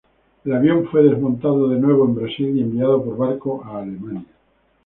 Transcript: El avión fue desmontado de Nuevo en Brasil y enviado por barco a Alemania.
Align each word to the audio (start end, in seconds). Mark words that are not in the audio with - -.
El 0.45 0.53
avión 0.55 0.87
fue 0.87 1.03
desmontado 1.03 1.69
de 1.69 1.77
Nuevo 1.79 2.05
en 2.05 2.15
Brasil 2.15 2.57
y 2.57 2.61
enviado 2.61 3.05
por 3.05 3.17
barco 3.17 3.63
a 3.63 3.83
Alemania. 3.83 4.25